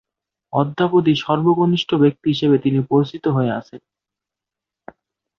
[0.53, 3.81] অদ্যাবধি সর্বকনিষ্ঠ ব্যক্তি হিসেবে তিনি পরিচিত হয়ে আছেন।